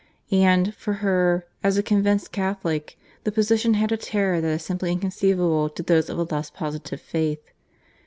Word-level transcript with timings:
And, 0.31 0.73
for 0.73 0.93
her, 0.93 1.45
as 1.63 1.77
a 1.77 1.83
convinced 1.83 2.31
Catholic, 2.31 2.97
the 3.23 3.31
position 3.31 3.75
had 3.75 3.91
a 3.91 3.97
terror 3.97 4.41
that 4.41 4.47
is 4.47 4.63
simply 4.63 4.91
inconceivable 4.91 5.69
to 5.69 5.83
those 5.83 6.09
of 6.09 6.17
a 6.17 6.23
less 6.23 6.49
positive 6.49 6.99
faith. 7.01 7.51